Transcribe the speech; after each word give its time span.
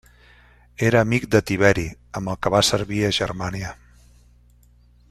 Era 0.89 1.03
amic 1.05 1.27
de 1.35 1.41
Tiberi, 1.51 1.85
amb 2.21 2.33
el 2.33 2.41
que 2.47 2.53
va 2.57 2.65
servir 2.71 3.05
a 3.05 3.13
Germània. 3.21 3.79